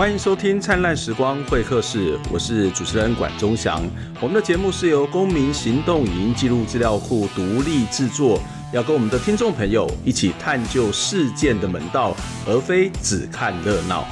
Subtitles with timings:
[0.00, 3.82] 欢迎收听《灿烂时光会客室》，我是主持人管中祥。
[4.18, 8.40] 我们的节目是由公民行动影音记录资料库独立制作，
[8.72, 12.16] 要跟我们的听众朋友一起探究事件的门道，
[12.46, 14.06] 而非只看热闹。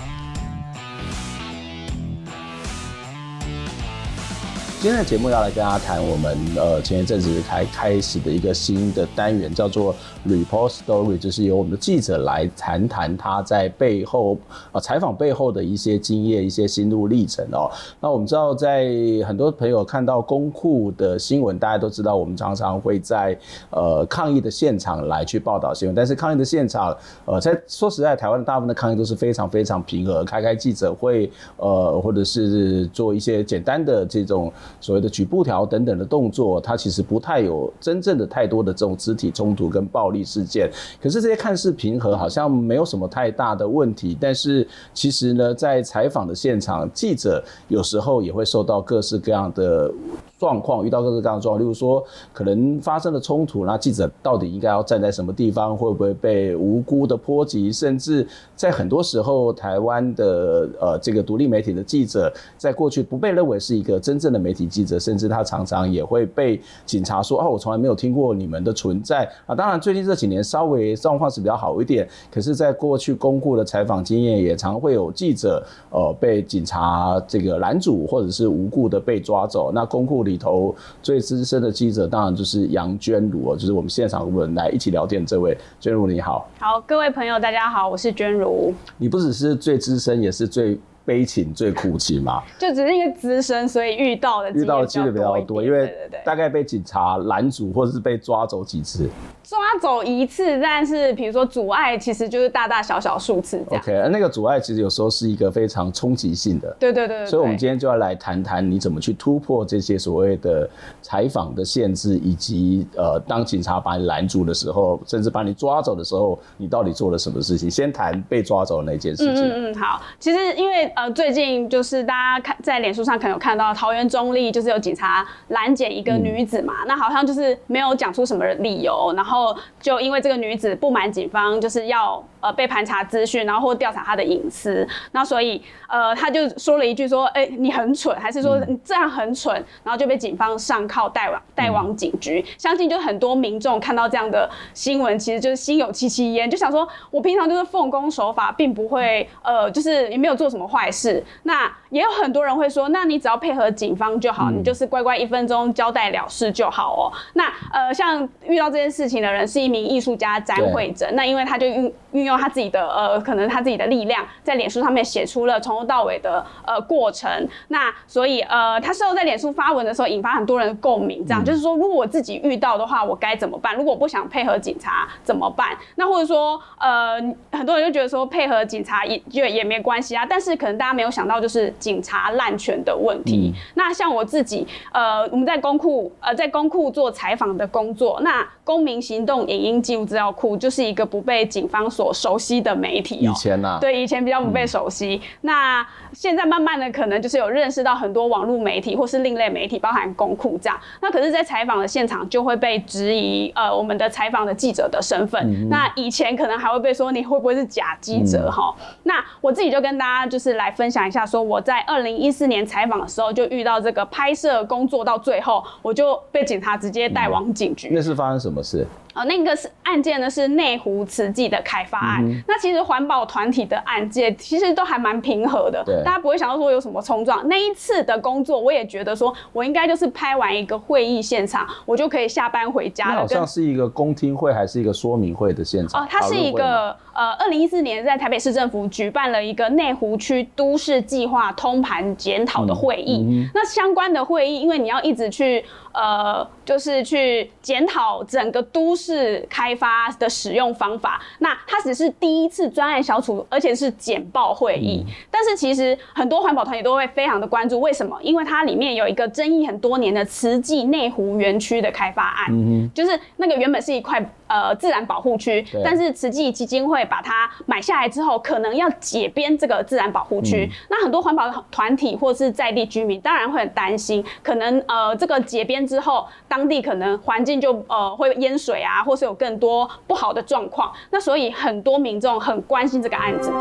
[4.80, 9.92] 今天的节目要来跟大家谈我们呃前一阵子开开始的一个新的单元，叫做
[10.24, 14.38] Report Story，就是由我们的记者来谈谈他在背后
[14.70, 17.68] 啊采访背后的一些经验、一些心路历程哦。
[18.00, 18.86] 那我们知道，在
[19.26, 23.36] 很多朋友看到公库的新闻，大家都知道，我们常常会在
[23.70, 34.52] 呃抗议的现场来去报道新闻，但是抗议的现场，呃，在说实在，台湾的大部分的抗议都是非常非常平和，开开记者会，呃，或者是做一些简单的这种。
[34.80, 40.70] 所谓的举布条等等的动作，它其实不太有真正的太多的这种肢体冲突跟暴力事件。
[41.00, 44.16] 可是这些看似平和，好像没有什么太大的问题。
[44.20, 49.92] 但是其实呢，在采访的现场，记者有时候也会受到各式各样的
[50.38, 51.60] 状况，遇到各式各样的状况。
[51.60, 55.76] 例如说，可能发生了冲突，那记者到底应该要站在什么地方？
[55.76, 57.72] 会不会被无辜的波及？
[57.72, 64.66] 甚至在很多时候，台湾的呃这个独立媒体的记者，在过去不被认为是一个真正的媒体。
[64.68, 79.72] 记者甚至他常常也会被警察说：“哦，我从来没有听过你们的存在啊！”当然，最近这几年稍微状况是比较好一点，可是，在过去公库的采访经验，也常会有记者呃被警察这个拦阻，或者是无故的被抓走。
[79.72, 86.46] 那公库里头最资深的记者，当然就是杨娟如，就是我们现场我们来一起聊天这位娟如，你好。
[86.60, 88.72] 好，各位朋友，大家好，我是娟如。
[88.98, 90.78] 你不只是最资深，也是最。
[91.08, 95.90] 悲情最苦情嘛， 就只是因为资深，所以遇到的遇到的几率比较多，因为
[96.22, 99.08] 大概被警察拦阻或者是被抓走几次。
[99.42, 103.82] 抓走一次，但是比如说阻碍，其实就是大大小小数次这样。
[103.82, 106.76] OK，那个阻碍其实有时候是一个非常冲击性的。
[106.78, 107.26] 对对对，对。
[107.26, 110.68] 所以，我们今天就要来谈谈你怎么去突破这些所谓的
[111.00, 117.70] 采访的限制，以及呃，当警察把你拦住的时候，甚至把你抓走的时候，你到底做了什么事情？
[117.70, 119.48] 先谈被抓走的那件事情。
[119.48, 120.02] 嗯嗯，好。
[120.18, 129.56] 其实因为呃，最近就是大家看在脸书上可能有看到桃园中立，就是有警察拦截一个女子嘛，嗯、那好像就是没有讲出什么理由，然后。
[129.80, 139.54] 就因为这个女子不满警方就是要呃被盘查资讯，然后或调查她的隐私，那所以呃他就说了一句说，哎、欸、你很蠢，还是说你这样很蠢，
[139.84, 142.44] 然后就被警方上铐带往带往警局。
[142.58, 151.22] 相信就很多民众看到这样的新闻，其实就是心有戚戚焉，就想说我平常就是奉公守法，并不会呃就是也没有做什么坏事。
[151.44, 157.12] 那也有很多人会说，那你只要配合警方就好，你就是乖乖一分钟交代了事就好哦。
[157.34, 159.28] 那呃像遇到这件事情的。
[159.28, 167.30] 的人是一名艺术家詹慧珍，那因为他就运运用他自己的呃，可能他自己的力量，在脸书上面写出了从头到尾的呃过程。
[167.68, 171.24] 那所以呃，他事后在脸书发文的时候，引发很多人的共鸣。
[171.26, 173.76] 这样、嗯、就是说，如果我自己遇到的话，我该怎么办？
[173.76, 175.76] 如果我不想配合警察怎么办？
[175.94, 177.20] 那或者说呃，
[177.52, 180.26] 很多人就觉得说配合警察也也也没关系啊。
[180.28, 183.52] 但是可能大家没有想到，就是警察滥权的问题。
[183.54, 193.30] 嗯、那像我自己呃，我们在公库呃，在公库做采访的工作，那公民行动影音记录资料库就是一个不被警方所熟悉的媒体、喔。
[193.30, 195.16] 以前呢、啊，对，以前比较不被熟悉。
[195.16, 200.78] 嗯、那现在慢慢的，可能就是有认识到很多网络媒体或是另类媒体，包含公库这样。
[201.00, 205.40] 那可是，在采访的现场就会被质疑，呃，我们的采访的记者的身份。
[205.50, 208.74] 嗯、那以前可能还会被说你会不会是假记者哈？
[208.78, 217.90] 嗯、那我自己就跟大家就是来分享一下，说我在二零一四年采访的时候就遇到这个拍摄工作到最后，我就被警察直接带往警局。
[217.92, 218.86] 那是发生什么事？
[219.18, 222.24] 呃，那个是案件呢，是内湖慈济的开发案。
[222.24, 227.46] 嗯、那其实环保团体的案件其实都还蛮平和的，对大家不会想到说有什么冲撞。
[227.48, 233.20] 那一次的工作，我也觉得说我应该就是拍完一个会议现场，我就可以下班回家了。
[233.20, 236.00] 好像是一个公听会还是一个说明会的现场？
[236.00, 243.24] 哦、呃，它是一个呃，二零一四年在台北市政府举办了一个内湖区都市计划通盘检讨的会议。
[243.26, 245.64] 嗯嗯、那相关的会议，因为你要一直去
[245.98, 249.44] 呃，就是去检讨整个都市。
[249.50, 255.02] 开发的使用方法，那它只是第一次专案小组，而且是简报会议。
[255.04, 258.16] 嗯、但是其实很多环保团体都会非常的关注，为什么？
[258.22, 264.24] 因为它里面有一个争议很多年的慈济内湖园区的开发案，嗯、就是那个原本是一块。
[264.48, 270.68] 呃，自然保护区，但是慈济基金会把它买下来之后，可能要解编这个自然保护区。
[270.70, 280.92] 嗯、那很多环保团体或是在地居民，当然会很担心，可能呃这个解编之后，当地可能环境就呃会淹水啊，或是有更多不好的状况。
[281.10, 283.52] 那所以很多民众很关心这个案子。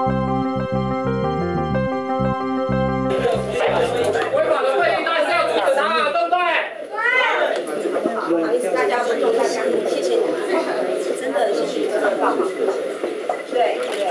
[13.49, 14.07] 对对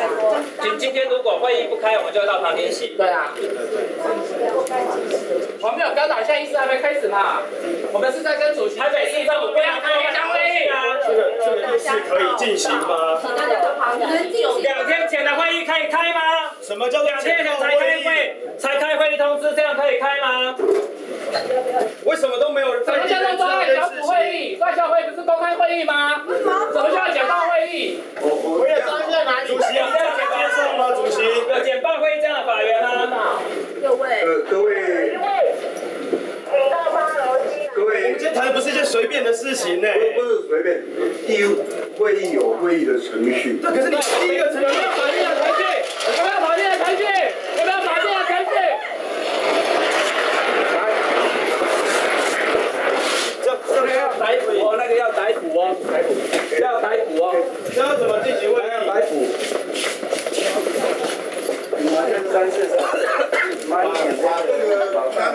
[0.63, 2.95] 今今天如果会议不开我们就到旁边洗。
[2.97, 3.33] 对啊。
[5.61, 7.43] 我们有表达一下意思还没开始嘛。
[7.93, 8.79] 我们是在跟主席。
[8.79, 11.61] 台北市政府不要开一下会议啊这个这个
[12.09, 13.21] 可以进行吗？
[14.63, 16.51] 两天前的会议可以开吗？
[16.61, 20.57] 什么叫两天前才开会才开会议通知这样可以开吗？
[22.05, 22.85] 为什么都没有人？
[22.85, 24.57] 什么叫做专案小组会议？
[24.57, 26.23] 专案小组会不是公开会议吗？
[26.27, 28.01] 什么叫简报会议？
[28.23, 29.49] 我也专业哪里？
[29.49, 30.93] 主席，你在接受吗？
[30.95, 33.41] 主席，有简报会议这样的法源吗？
[33.83, 35.17] 各位，呃，各位，
[37.75, 39.89] 各位，我们今天谈的不是一件随便的事情呢。
[40.15, 40.83] 不是随便，
[41.29, 41.45] 议
[41.99, 43.59] 会议有会议的程序。
[43.63, 45.63] 可是你第一个程序，有没有法律的程序？
[46.07, 47.03] 有没有法律的程序？
[47.59, 48.51] 有没有法律的程序？
[53.45, 56.13] 这这个要逮捕哦，那个要逮捕哦，逮捕，
[56.61, 57.35] 要逮捕哦。
[57.75, 58.63] 这要怎么进行问？
[58.67, 58.93] 要？
[58.93, 59.27] 逮捕。
[62.33, 62.77] 三四三，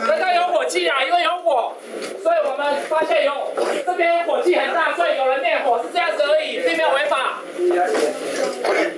[0.08, 1.74] 刚刚有火气啊，因为有火，
[2.22, 3.32] 所以我们发现有
[3.86, 7.42] 这边火气很大，所以有人灭火，是这样子而已，并没有违法。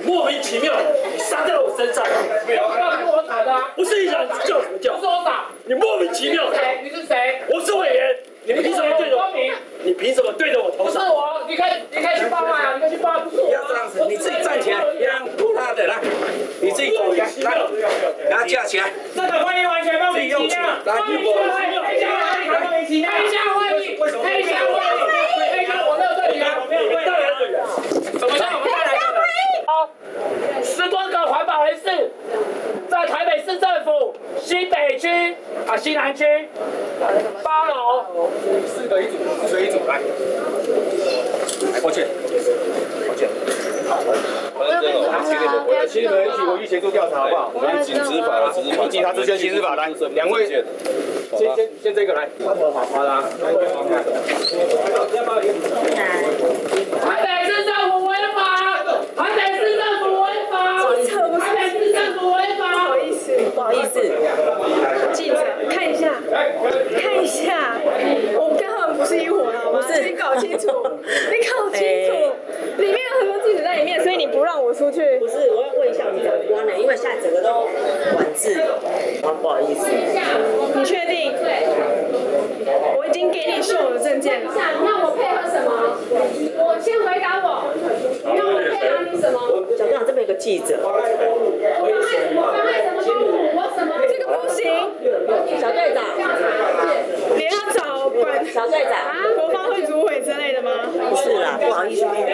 [0.04, 0.74] 莫名其妙，
[1.14, 2.04] 你杀在我身上。
[2.46, 5.08] 没有，那是我打的啊，不是你想叫什么叫不是？
[5.08, 5.46] 我打。
[5.66, 6.60] 你莫名其妙你是。
[6.60, 6.80] 谁？
[6.84, 7.42] 你是谁？
[7.50, 9.24] 我是委员，你凭什么对着我？
[9.24, 9.54] 说明。
[9.84, 11.08] 你凭什么对着我头不是上？
[11.08, 13.48] 我，你可以，你可以去报案啊，你可以去报案，不是我。
[13.48, 15.96] 不要这样子，你自己站起来，让拖他的来，
[16.62, 17.50] 你自己走开，来，
[18.18, 18.90] 给他架起来。
[19.16, 20.60] 这个会议完全莫名其妙。
[20.86, 21.24] 来，黑
[22.00, 23.12] 箱会议，莫名其妙。
[23.12, 25.02] 黑箱会议，黑箱会议，
[25.52, 27.12] 黑箱我没有对你啊，没有会议的
[27.50, 27.56] 人。
[28.18, 29.00] 怎么叫我们带来的？
[29.66, 29.90] 好，
[30.64, 32.12] 十多个环保人士
[32.90, 35.36] 在台北市政府西北区
[35.68, 36.48] 啊西南区
[37.44, 38.06] 八楼，
[38.68, 39.18] 四个一组，
[39.48, 40.00] 四个一组，来。
[41.82, 42.08] 抱歉，
[43.08, 43.28] 抱歉。
[45.88, 47.52] 其实你们一起回去协助调查好不好？
[47.54, 50.64] 我们警执法的执法，警察执行刑事法来，两位，先
[51.56, 52.30] 先先这个来。
[52.44, 53.54] 好好啦，台
[57.24, 58.40] 北市政府违法，
[59.16, 60.56] 台北市政府违法，
[61.40, 62.62] 台北市政府违法。
[62.84, 64.02] 不好意思，不好意思，
[65.14, 65.38] 记者
[65.70, 66.22] 看一下，
[67.00, 67.78] 看一下，
[68.36, 69.80] 我跟他们不是一伙的好吗？
[70.04, 72.12] 你搞清楚，你搞清楚，
[72.78, 75.18] 里面有很多记者在里面，所以你不让我出去。
[75.20, 77.70] 不是，我要问一下我们长官呢，因为现在整个都
[78.14, 78.60] 管制，
[79.22, 79.86] 啊，不好意思。
[80.74, 81.32] 你确定？
[82.98, 84.52] 我已经给你秀了证件了。
[84.52, 84.58] 你
[84.88, 85.70] 让我配合什么？
[86.58, 87.70] 我先回答我，
[88.26, 89.38] 你让我配合你什么？
[89.78, 91.14] 小队长这边有个记者，我妨碍
[92.34, 93.54] 我妨碍什么公务？
[93.54, 93.94] 我什么？
[94.10, 94.58] 这个不行。
[95.62, 96.04] 小队长，
[97.38, 100.72] 你要找管小队长，国发会主委之类的吗？
[101.10, 102.34] 不是啦，不好意思，不是不是。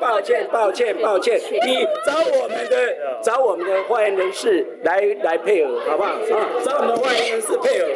[0.00, 6.12] 抱歉，抱歉，抱歉，你找我们的找我们的发言人士来来配合，好不好？
[6.12, 6.16] 啊，
[6.64, 7.86] 找我们的发言人士配合。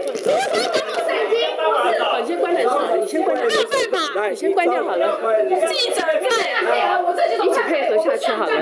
[2.21, 2.69] 你先关掉，
[3.01, 5.19] 你先关掉，你先吧，来，你先关掉好了。
[5.73, 6.13] 记者在，
[7.43, 8.53] 一起配合下去好了。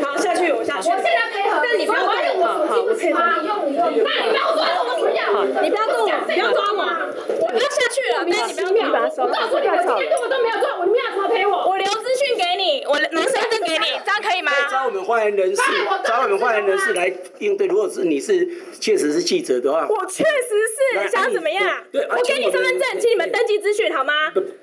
[0.00, 0.88] 好，下去我下去。
[0.88, 2.08] 我现在配合，但你不要动
[2.40, 3.20] 我，好好，我配合。
[3.42, 5.28] 你用你用，那你不要抓我怎么样？
[5.28, 6.80] 好，你不要动我，不要抓我。
[7.28, 8.78] 我要下去了，但你不要动。
[9.18, 11.68] 我告诉你，我今天根本都没有做，我你们要怎么陪我？
[11.68, 14.52] 我留资讯给你，我拿身份证给你，这样可以吗？
[14.70, 15.62] 找我们发言人士，
[16.04, 17.66] 找我们发言人士来应对。
[17.66, 18.46] 如果是你是
[18.80, 21.82] 确实是记者的话，我确实是，想怎么样？
[21.92, 24.12] 对，我给你身份证，请你们登记资讯好吗？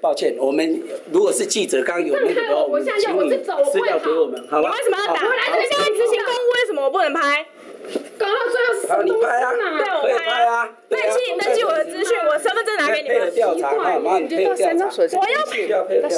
[0.02, 0.82] 抱歉，我们
[1.12, 3.30] 如果是记者，刚有那个的话，我们请你
[3.72, 4.72] 资料给我们，好吗？
[4.72, 5.22] 为什么要打？
[5.26, 7.46] 我来这边执行公务，为什么我不能拍？
[8.18, 9.62] 搞到最后是什么好，你拍啊，对，
[9.94, 13.32] 我拍拍啊，登记登记我的资讯，我身份证拿给你们。
[13.34, 14.18] 调查，好吗？
[14.18, 14.86] 你配合调查，
[15.20, 16.10] 我要配要配合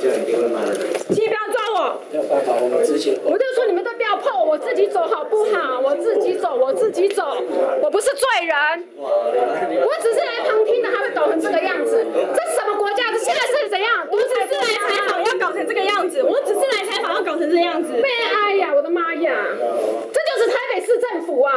[0.00, 2.00] 请不要抓我。
[2.10, 3.18] 没有办法，我们执行。
[3.24, 5.78] 我就说你们都不要碰，我我自己走好不好？
[5.78, 7.22] 我自己走，我自己走，
[7.80, 8.56] 我不是罪人，
[8.98, 13.12] 我只是来旁听的，他会搞成这个样子，这什么国家？
[13.12, 14.08] 的现在是怎样？
[14.10, 16.20] 我只是来采访，要搞成这个样子。
[16.20, 17.92] 我只是来采访，要搞成这样子。
[18.02, 18.72] 悲哀呀！
[18.74, 19.32] 我的妈呀！
[20.12, 21.54] 这就是台北市政府啊！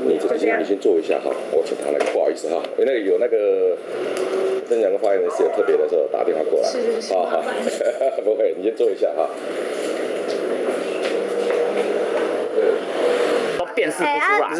[0.00, 3.76] 你这个先你先坐一下哈，我请他来，不好意思哈，因为那个有那个
[4.68, 7.42] 跟两个发言人是有特别的时候打电话过来，是是是，好好，
[8.22, 9.28] 不会，你先坐一下哈。
[13.78, 14.08] 辨识不出
[14.42, 14.50] 来。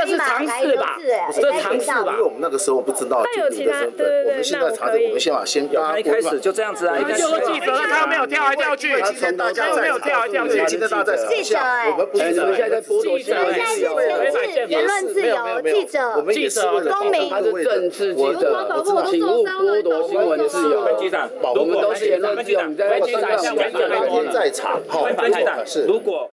[0.00, 0.98] 这是常识吧？
[1.32, 2.12] 这是常识吧？
[2.12, 13.34] 因为我们那个时候不知道记录的身份，我们现在查证，我们先把先他一开始就这样子啊，一开始就是记者，他没有跳来跳去，他从大家没有跳来跳去，今天大家在场下，我们不是现在在剥夺记者
[13.74, 13.98] 自由，
[14.68, 18.74] 言论自由，记者，我们也是为了公民，他是政治记者，
[19.10, 20.80] 请勿剥夺新闻自由。
[21.54, 23.40] 我们都是言论自由，你在机场当
[24.08, 25.08] 天在场，好，
[25.64, 26.28] 是如果。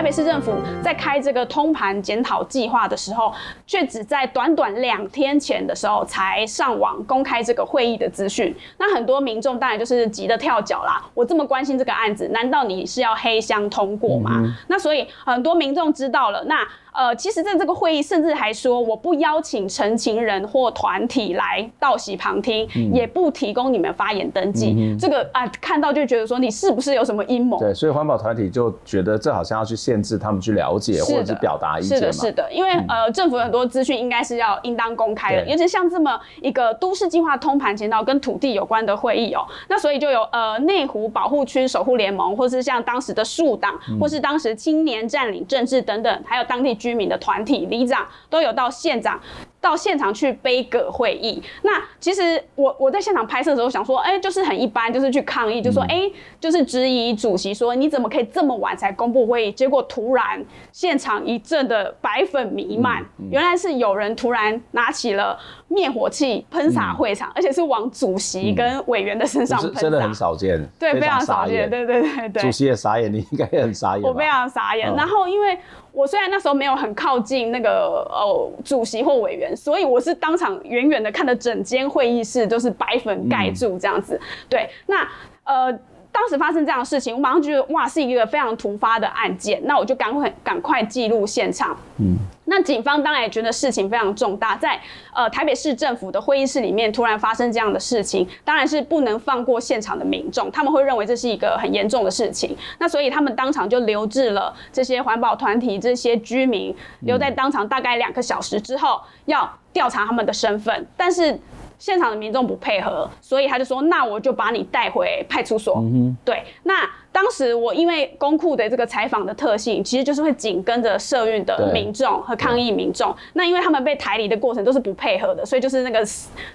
[0.00, 3.34] 台北市政府在开这个通盘检讨计划的时候，
[3.66, 8.56] 却只在短短两天前的时候才上网公开这个会议的资讯。
[8.78, 11.04] 那很多民众当然就是急得跳脚啦！
[11.12, 14.30] 我这么关心这个案子，难道你是要黑箱通过吗？
[14.36, 16.66] 嗯、那所以很多民众知道了，那。
[16.92, 24.74] 呃，其实在这个会议，甚至还说我不邀请陈情人或团体来到席旁听，嗯、也不提供你们发言登记。
[24.76, 27.58] 嗯、这个啊，看到就觉得说你是不是有什么阴谋？
[27.58, 32.00] 对，所以环保团体就觉得这好像要去限制他们去了解或者是表达意见嘛。
[32.00, 47.60] 是的，是的，因为、嗯、呃，政府很多资讯应该是要应当公开的，尤其像这么一个都市计划通盘检讨跟土地有关的会议哦，那所以就有呃内湖保护区守护联盟，或是像当时的树党，嗯、或是当时青年占领政治等等，还有当地居民的团体。
[47.66, 49.20] 里长都有到县长
[49.60, 51.42] 到现场去杯葛会议。
[51.62, 59.52] 那其实我我在现场拍摄的时候想说，哎、欸，就是很一般，就是去抗议，就说，哎、欸，就是质疑主席说，你怎么可以这么晚才公布会议？
[59.52, 65.38] 结果突然现场一阵的白粉弥漫，原来是有人突然拿起了
[65.68, 72.42] 灭火器喷洒会场，而且是往主席跟委员的身上喷洒，真的很少见，对，非常少见，对对对对。
[72.42, 74.02] 主席也傻眼，你应该也很傻眼。
[74.02, 75.58] 我非常傻眼，然后因为。
[75.92, 84.20] 我虽然那时候没有很靠近那个呃主席或委员，所以我是当场远远的看着整间会议室都是白粉盖住这样子。
[84.48, 85.08] 对，那
[85.44, 85.78] 呃。
[86.12, 89.60] 当时发生这样的事情，我马上觉得哇，是一个非常突发的案件。
[89.64, 91.76] 那我就赶快赶快记录现场。
[91.98, 94.80] 嗯，那警方当然也觉得事情非常重大，在
[95.14, 102.56] 呃台北市政府的会议室里面突然发生这样的事情，当然是不能放过现场的民众，他们会认为这是一个很严重的事情。
[102.78, 111.38] 那所以他们当场就留置了这些环保团体、这些居民，留在当场大概两个小时之后，要调查他们的身份，但是。
[111.80, 115.78] 现场的民众不配合，所以他就说：“那我就把你带回派出所。
[115.78, 116.88] 嗯哼”对，那。
[117.12, 123.14] 当时我因为公库的这个采访的特性，其实就是会紧跟着社运的民众和抗议民众。
[123.32, 126.06] 那因为他们被抬离的过程都是不配合的，所以就是那个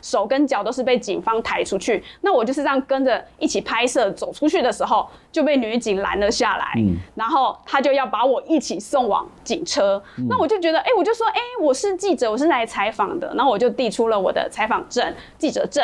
[0.01, 2.01] 手跟脚都是被警方抬出去。
[2.21, 10.01] 那我就是这样跟着一起拍摄，走出去的时候就被女警拦了下来，嗯、然后他就要把我一起送往警车。
[10.17, 13.33] 嗯、那我就觉得，哎、欸，我就说，哎、欸，我是记者，我是来采访的。
[13.35, 15.83] 然后我就递出了我的采访证、记者证，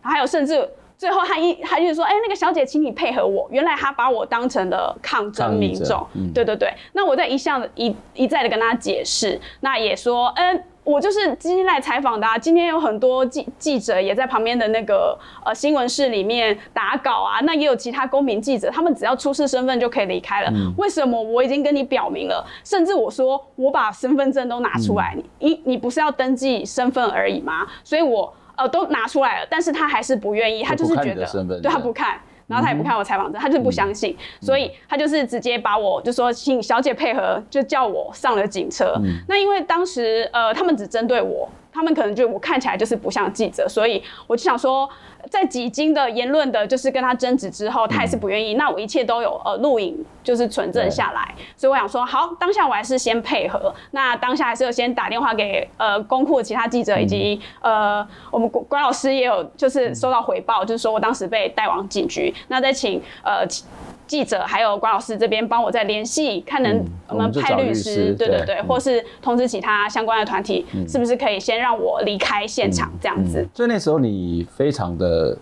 [0.00, 0.68] 还有甚至。
[1.02, 3.48] 最后他一他就说，哎、欸，那个小姐，请你配合我。
[3.50, 6.72] 原来他把我当成了抗争民众，嗯、对对对。
[6.92, 12.38] 那我在一向一一再的跟他解释，那也说，嗯、欸，我就是今天来采访的啊。
[12.38, 17.40] 今天有很多记记者也在旁边的那个呃新闻室里面打稿啊。
[17.42, 20.50] 那也有其他公民记者，他们只要出示身份就可以离开了。
[20.54, 22.46] 嗯、为什么我已经跟你表明了？
[22.62, 27.66] 甚至我说我把身份证都拿出来，嗯、你你不是要登记身份而已吗？
[27.82, 28.32] 所以我。
[28.56, 38.94] 呃，都拿出来了，但是他还是不愿意，他就是觉得，对，他不看，然后他也不看我采访证，他就是不相信，所以他就是直接把我就说请小姐配合，就叫我上了警车。
[39.28, 41.48] 那因为当时呃，他们只针对我。
[41.72, 44.88] 他们可能觉得我看起来就是不像记者，所以我就想说，
[45.30, 48.54] 在几经的言论的，就是跟他争执之后，他还是不愿意。
[48.54, 51.34] 嗯、那我一切都有呃录影，就是存证下来。
[51.56, 53.74] 所以我想说，好，当下我还是先配合。
[53.92, 62.34] 那当下还是有先打电话给呃公库的其他记者，以及、嗯、呃我们关老师也有就是收到回报，嗯、就是说我当时被带往警局。
[62.48, 63.46] 那再请呃。
[64.12, 73.48] 记者还有关老师这边帮我再联系，看能我们派律师，对对对，或是通知其他相关的团体，是不是可以先让我离开现场这样子？
[73.54, 75.34] 所以那时候你非常的。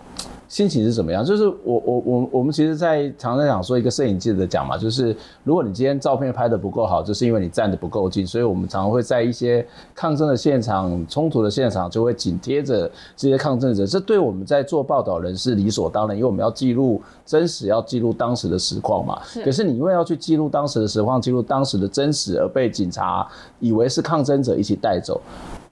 [0.50, 1.25] 心情是怎么样？
[1.25, 9.64] 就是我我我我们其实，在常常讲说一个摄影记者讲嘛，就是如果你今天照片拍的不够好，就是因为你站的不够近，所以我们常常会在一些
[9.95, 13.87] 抗争的现场、冲突的现场，就会紧贴着这些抗争者。
[13.87, 19.23] 这对我们在做报道人是理所当然，因为我们要记录真实，要记录当时的实况嘛。
[19.25, 19.45] 是。
[19.45, 23.25] 可是你因为要去记录当时的实况，记录当时的真实，而被警察
[23.61, 25.21] 以为是抗争者一起带走。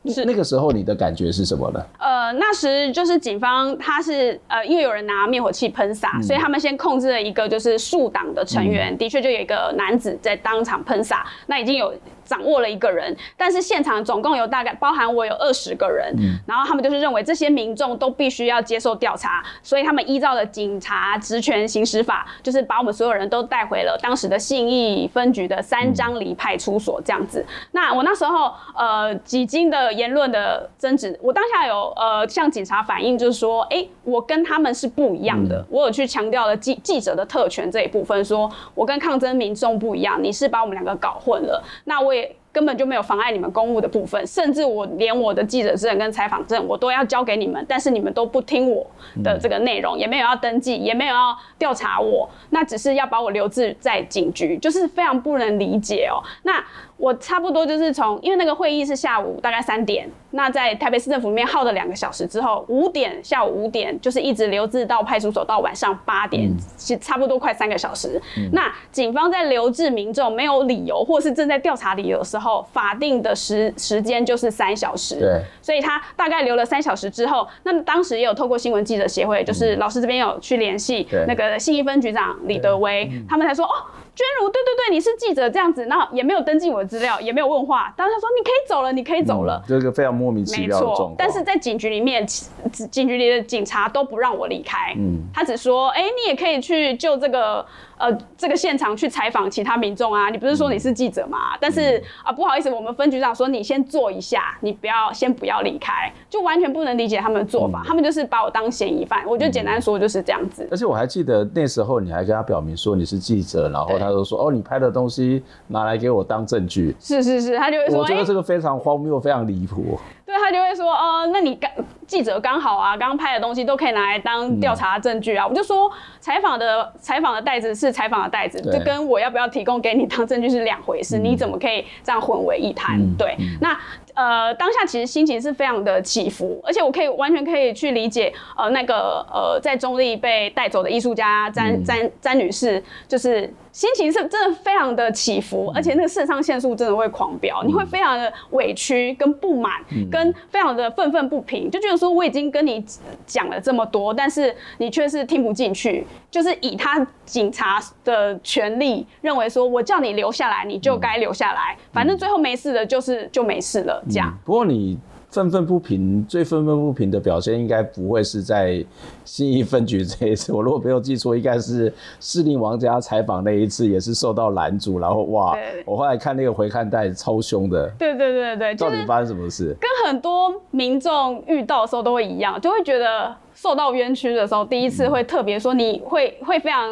[0.07, 0.25] 是。
[0.25, 1.81] 那个时候你的感觉是什么呢？
[1.99, 11.93] 呃，那时就是警方他是呃，因为有人拿灭火器喷洒，嗯、所以他们先控制了一个就是树党的成员，嗯、的确就有一个男子在当场喷洒，那已经有
[12.29, 27.43] 掌握了一个人，但是现场总共有大概包含我有二十个人，嗯，然后他们就是认为这些民众都必须要接受调查，所以他们依照了警察职权行使法，就是把我们所有人都带回了当时的信义分局的三张犁派出所这样子。
[27.73, 41.65] 那我那时候呃几经的言论的争执，我当下有呃向警察反映，就是说，哎、欸，我跟他们是不一样的，我有去强调了记记者的特权这一部分，说我跟抗争民众不一样，你是把我们两个搞混了。
[41.85, 42.18] 那我也。
[42.19, 42.37] it.
[42.52, 48.85] 根本就没有妨碍你们公务的部分，甚至我连我的记者证跟采访证我都要交给你们，但是你们都不听我
[49.23, 56.19] 的这个内容，也没有要登记，也没有要调查我，那只是要把我留置在警局，就是非常不能理解哦。
[56.43, 56.64] 那
[56.97, 68.21] 我差不多就是从，因为那个会议是下午大概三点，那在台北市政府里面耗了两个小时之后，五点下午五点就是一直留置到派出所到晚上八点，其实差不多快三个小时。
[68.52, 72.38] 那警方在留置民众没有理由或是正在调查理由的时候。
[72.38, 83.71] 后法定的时时间就是三小时，对，所以他大概留了三小时之后，那当时也有透过新闻记者协会，就是老师这边有去联系那个信义分局长李德威，他们才说哦。
[84.18, 91.14] 娟如，对对对，你是记者这样子，那也没有登记我的资料，也没有问话，当时他说你可以走了，你可以走了，这个非常莫名其妙的状况。
[91.16, 97.64] 但是在警局里面，警局里的警察都不让我离开，嗯，他只说，哎，你也可以去救这个
[97.99, 101.57] 呃这个现场去采访其他民众啊，你不是说你是记者吗？
[101.61, 110.69] 但是啊不好意思，我们分局长说你先坐一下，你不要先不要离开，就完全不能理解他们的做法，他们就是把我当嫌疑犯，我就简单说就是这样子。
[110.71, 114.88] 而且我还记得那时候你还跟他表明说你是记者，然后他就说哦你拍的。
[114.99, 120.00] 东西拿来给我当证据，是是是，他就会说，我觉得这个非常荒谬，非常离谱。
[120.29, 121.71] 对，他就会说，哦、呃，那你刚
[122.07, 125.47] 记者刚好啊，刚刚拍的东西都可以拿来当调查证据啊。
[125.47, 131.17] 嗯、我就说，采访的采访的袋子是采访的袋子，就跟我要不要提供给你当证据是两回事。
[131.19, 133.01] 嗯、你怎么可以这样混为一谈？
[133.01, 133.75] 嗯、对，嗯、那。
[134.19, 149.75] 呃，当下其实心情是非常的起伏，而且我可以完全可以去理解，呃，那个呃，在中立被带走的艺术家詹詹詹女士，就是心情是真的非常的起伏，而且那个肾上腺素真的会狂飙，你会非常的委屈跟不满，
[150.11, 152.85] 跟非常的愤愤不平，就觉得说我已经跟你
[153.25, 164.03] 讲了这么多，但是你却是听不进去，就是以他警察的权利认为说我叫你留下来，你就该留下来，反正最后没事的，就是就没事了。
[164.09, 164.99] 嗯、不过你
[165.31, 168.85] 愤愤不平，最愤愤不平的表现应该不会是在
[169.25, 170.53] 新义分局这一次。
[170.57, 174.99] 我如果没有记错，应该是士令王家采访那一次，也是受到拦阻。
[174.99, 177.88] 然后哇，我后来看那个回看带超凶的。
[177.99, 179.77] 对对对对，到底发生什么事？
[179.81, 183.37] 跟很多民众遇到的时候都会一样，就会觉得。
[183.61, 186.88] 受到冤屈的时候，第一次会特别说，你会会非常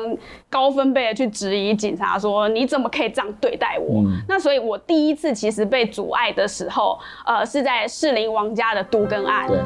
[0.51, 4.03] 高分贝的去质疑警察，说你怎么可以这样对待我？
[4.03, 9.47] 嗯、那所以，我第一次其实被阻碍的时候，呃，是在士林王家的都更案。
[9.47, 9.57] 对。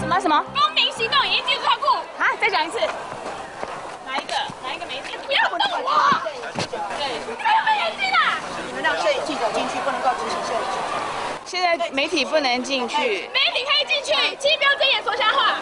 [0.00, 0.44] 什么什么？
[0.54, 1.98] 公民行动已经进入仓库。
[2.16, 2.78] 啊，再讲一次。
[4.06, 4.34] 哪一个？
[4.62, 5.16] 哪一个媒体？
[5.26, 5.90] 不要动我！
[6.54, 7.02] 对。
[7.42, 8.38] 还有没有进来？
[8.68, 9.64] 你们让摄影记者进。
[11.50, 12.96] 现在媒体不能进去。
[12.96, 15.58] 媒体可以进去，请不要睁眼说瞎话。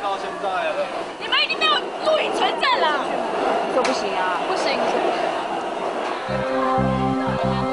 [0.00, 0.86] 到现在了。
[1.20, 3.04] 你们已经没有录影存证了。
[3.74, 4.78] 这不行啊，不行。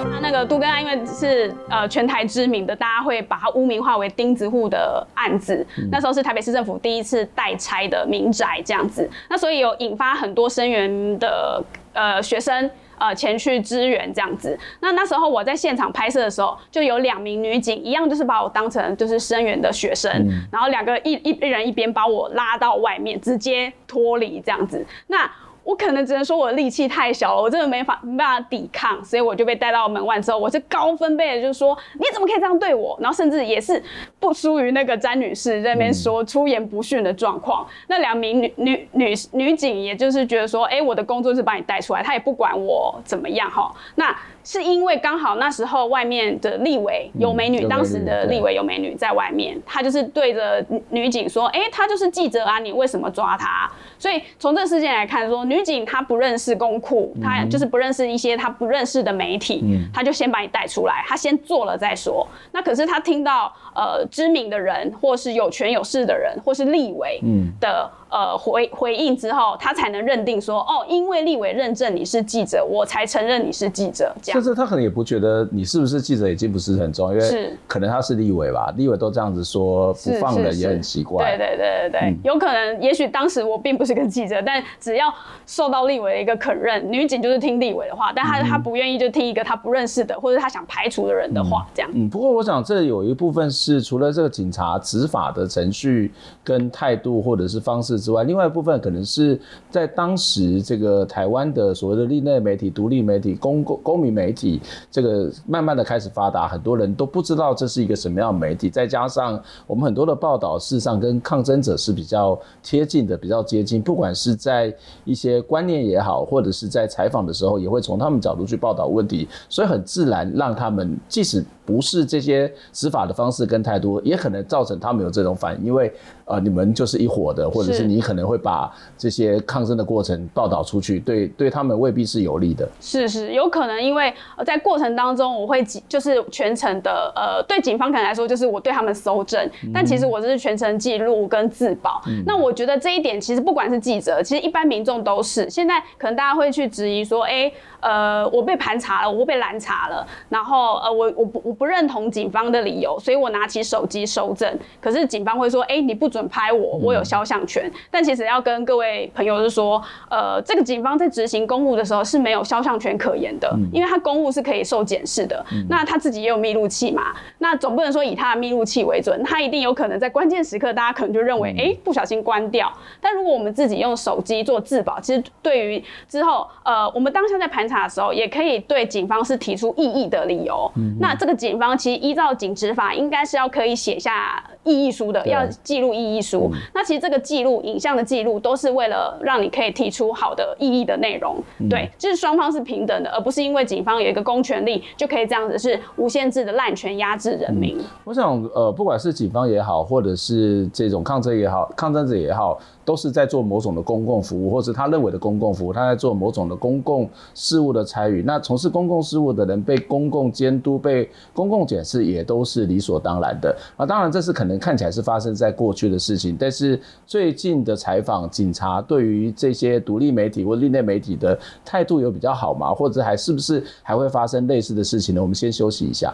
[0.10, 5.64] 那那个杜根案，因为是呃全台知名的，大家会把它污名化为钉子户的案子。
[5.78, 12.68] 嗯、那时候是台北市政府第一次代拆的民宅这样子，那所以有引发很多声援的呃学生。
[13.00, 14.58] 呃，前去支援这样子。
[14.82, 24.86] 那那时候我在现场拍摄的时候，就有两名女警，一样就是把我当成就是声援的学生，嗯、然后两个一一一人一边把我拉到外面，直接脱离这样子。
[25.08, 25.30] 那。
[25.70, 32.98] 我可能只能说我的力气太小了，我真的没法没办法抵抗，所以我就被带到门外之后，我是高分贝的，就是说你怎么可以这样对我？
[33.00, 33.80] 然后甚至也是
[34.20, 37.64] 不输于那个詹女士在那边说出言不逊的状况。
[37.64, 43.72] 嗯、那两名女女女女警，也就是觉得说，哎、欸，我的工作是把你带出来，她也不管我怎么样哈。
[43.94, 44.16] 那。
[44.44, 62.26] 是因为刚好那时候外面的立委有美女，当时的立委有美女在外面，他就是对着女警说：“哎，他就是记者啊，你为什么抓他？”所以从这事件来看，说女警她不认识公库，她就是不认识一些她不认识的媒体，她就先把你带出来，她先做了再说。
[62.54, 67.22] 那可是她听到呃知名的人，或是有权有势的人，或是立委
[67.60, 67.92] 的。
[68.10, 74.42] 呃，回回应之后，他才能认定说，哦，因为立委认证你是记者，我才承认你是记者，这这样。
[74.42, 81.38] 甚至他可能也不觉得你是不是记者已经不是很重要，因为可能他是立委吧，立委都这样子说不放人也很奇怪。
[81.38, 85.14] 对对对对对，嗯、有可能也许当时我并不是个记者，但只要
[85.46, 91.92] 受到立委的一个肯认，女警就是听立委的话，但他、嗯、他不愿意就听一个他不认识的或者他想排除的人的话，这样。
[91.94, 96.12] 嗯，不过我想这有一部分是除了这个警察执法的程序
[96.44, 108.70] 跟态度或者是方式之外，另外一部分可能是在当时这个台湾的所谓的另类媒体、独立媒体、公共公民媒体，这个慢慢的开始发达，很多人都不知道这是一个什么样的媒体。
[108.70, 114.74] 再加上我们很多的报道，事实上跟抗争者是比较贴近的、比较接近，不管是在
[115.06, 121.44] 一些观念也好，或者是在采访的时候，也会从他们角度去报道问题，所以很自然让他们即使。
[121.70, 125.94] 不是这些执法的方式跟态度，也可能造成他们有这种反应，因为
[126.26, 132.68] 呃，你们就是一伙的，或者是你可能会把这些抗争的过程报道出去，对对他们未必是有利的。
[132.82, 134.14] 是是，有可能因为
[134.46, 142.02] 在过程当中，我会就是全程的呃，对警方可能来说就是我对他们搜证，但其实我这是全程记录跟自保。
[142.08, 142.24] 嗯。
[142.26, 145.48] 那我觉得这一点其实不管是记者，其实一般民众都是。
[145.50, 151.56] 现在可能大家会去质疑说，哎、欸，呃，我被盘查了，我被拦查了，然后呃，我我不我。
[151.60, 154.58] 不认同警方的理由，所以我拿起手机搜证。
[154.80, 165.46] 可是警方会说：“哎、欸，你不准拍我，我有肖像权。”但其实要跟各位朋友是说，呃，这个警方在执行公务的时候是没有肖像权可言的，因为他公务是可以受检视的。
[165.68, 167.14] 那他自己也有密录器嘛？
[167.40, 180.72] 那总不能说以他的密录器为准，他一定有可能在关键时刻，大家可能就认为：“哎、欸，不小心关掉。”但如果我们自己用手机做自保，其实对于之后，呃，我们当下在盘查的时候，也可以对警方是提出异议的理由。
[181.02, 181.50] 那这个警。
[181.50, 186.48] 警方其实依照警执法，应该是要可以写下异议书的，要记录异议书。
[186.54, 186.60] 嗯。
[186.76, 191.42] 那其实这个记录、影像的记录，都是为了让你可以提出好的异议的内容。
[191.60, 191.70] 嗯。
[191.70, 197.78] 对，就是双方是平等的，而不是因为警方有一个公权力就可以这样子是无限制的滥权压制人民。
[197.80, 197.86] 嗯。
[198.04, 202.60] 我想，呃，不管是警方也好，或者是这种抗争也好，抗争者也好。
[202.90, 208.24] 都是在做某种的公共服务，或者他认为的公共服务，他在做某种的公共事务的参与。
[208.24, 213.56] 那从事公共事务的人被公共监督、被公共检视，也都是理所当然的。
[213.78, 222.74] 啊，当然这是可能看起来是发生在过去的事情，但是最近的采访，警察对于这些独立媒体或另类媒体的态度有比较好吗？
[222.74, 225.22] 或者还是不是还会发生类似的事情呢？
[225.22, 226.12] 我们先休息一下。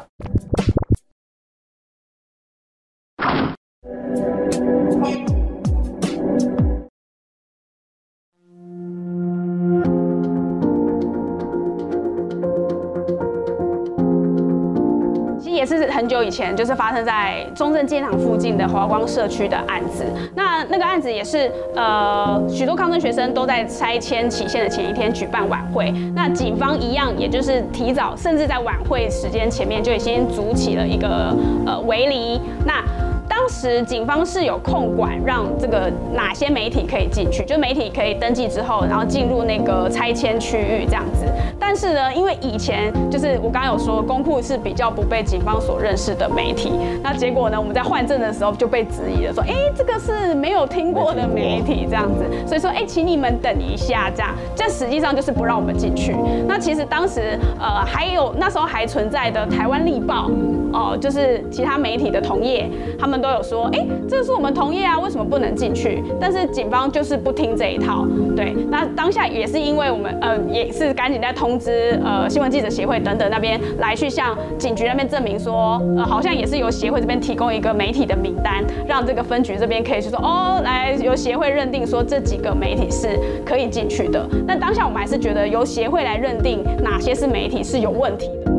[15.66, 20.04] 是很久以前，就是发生在中正纪念堂附近的华光社区的案子。
[20.36, 25.92] 那那个案子也是，呃，许多抗争学生都在拆迁期限的前一天举办晚会。
[26.14, 32.40] 那警方一样，也就是提早，甚至在晚会时间前面就已经组起了一个呃围篱。
[32.66, 32.84] 那
[33.28, 41.26] 当时警方是有控管，让这个哪些媒体可以进去，就媒体可以登记之后，然后进入那个拆迁区域这样子。
[41.68, 56.16] 但是呢，因为以前就是我刚刚有说，公库是比较不被警方所认识的媒体，那结果呢，我们在换证的时候就被质疑了，说，哎，这个是没有听过的媒体这样子，所以说，哎，请你们等一下，这样，这实际上就是不让我们进去。
[56.48, 60.30] 那其实当时，呃，还有那时候还存在的台湾立报，
[60.72, 66.04] 哦、就是其他媒体的同业，他们都有说，哎，这是我们同业啊，为什么不能进去？
[66.22, 68.56] 但是警方就是不听这一套，对。
[68.70, 84.28] 那当下也是因为我们，呃，也是赶紧在通知，呃，新闻记者协会等等那边来去向警局那边证明说，呃，好像也是由协会这边提供一个媒体的名单，让这个分局这边可以去说，哦，来由协会认定说这几个媒体是可以进去的。
[84.48, 88.52] 那当下我们还是觉得由协会来认定哪些是媒体是有问题的。